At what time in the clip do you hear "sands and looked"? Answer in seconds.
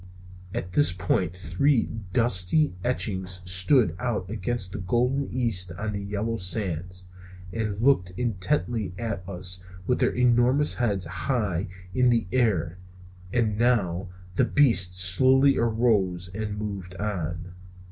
6.37-8.09